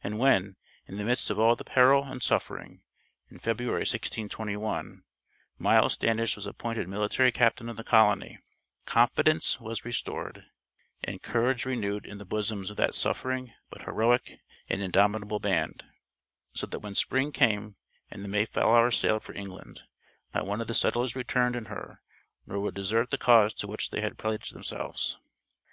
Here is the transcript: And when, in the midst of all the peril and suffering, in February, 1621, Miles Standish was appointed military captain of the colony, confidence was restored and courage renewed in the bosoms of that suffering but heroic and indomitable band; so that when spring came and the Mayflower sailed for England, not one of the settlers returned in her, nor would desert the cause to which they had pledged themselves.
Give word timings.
And 0.00 0.20
when, 0.20 0.54
in 0.86 0.96
the 0.96 1.02
midst 1.02 1.28
of 1.28 1.40
all 1.40 1.56
the 1.56 1.64
peril 1.64 2.04
and 2.04 2.22
suffering, 2.22 2.82
in 3.28 3.40
February, 3.40 3.80
1621, 3.80 5.02
Miles 5.58 5.94
Standish 5.94 6.36
was 6.36 6.46
appointed 6.46 6.86
military 6.86 7.32
captain 7.32 7.68
of 7.68 7.76
the 7.76 7.82
colony, 7.82 8.38
confidence 8.84 9.58
was 9.60 9.84
restored 9.84 10.46
and 11.02 11.20
courage 11.20 11.64
renewed 11.64 12.06
in 12.06 12.18
the 12.18 12.24
bosoms 12.24 12.70
of 12.70 12.76
that 12.76 12.94
suffering 12.94 13.54
but 13.68 13.82
heroic 13.82 14.38
and 14.68 14.82
indomitable 14.84 15.40
band; 15.40 15.84
so 16.54 16.68
that 16.68 16.78
when 16.78 16.94
spring 16.94 17.32
came 17.32 17.74
and 18.08 18.22
the 18.22 18.28
Mayflower 18.28 18.92
sailed 18.92 19.24
for 19.24 19.34
England, 19.34 19.82
not 20.32 20.46
one 20.46 20.60
of 20.60 20.68
the 20.68 20.74
settlers 20.74 21.16
returned 21.16 21.56
in 21.56 21.64
her, 21.64 22.02
nor 22.46 22.60
would 22.60 22.74
desert 22.76 23.10
the 23.10 23.18
cause 23.18 23.52
to 23.54 23.66
which 23.66 23.90
they 23.90 24.00
had 24.00 24.16
pledged 24.16 24.54
themselves. 24.54 25.18